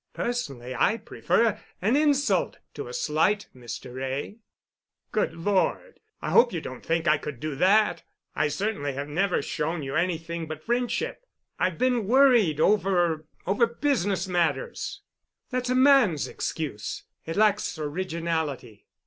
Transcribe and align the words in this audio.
Personally 0.15 0.73
I 0.73 0.97
prefer 0.97 1.59
an 1.79 1.95
insult 1.95 2.57
to 2.73 2.87
a 2.87 2.91
slight, 2.93 3.47
Mr. 3.55 3.93
Wray." 3.93 4.39
"Good 5.11 5.35
Lord! 5.35 5.99
I 6.23 6.31
hope 6.31 6.51
you 6.51 6.59
don't 6.59 6.83
think 6.83 7.07
I 7.07 7.19
could 7.19 7.39
do 7.39 7.53
that. 7.57 8.01
I 8.35 8.47
certainly 8.47 8.93
have 8.93 9.07
never 9.07 9.43
showed 9.43 9.83
you 9.83 9.95
anything 9.95 10.47
but 10.47 10.63
friendship. 10.63 11.23
I've 11.59 11.77
been 11.77 12.07
worried 12.07 12.59
over—over 12.59 13.67
business 13.67 14.27
matters." 14.27 15.01
"That's 15.51 15.69
a 15.69 15.75
man's 15.75 16.27
excuse. 16.27 17.03
It 17.27 17.35
lacks 17.35 17.77
originality. 17.77 18.87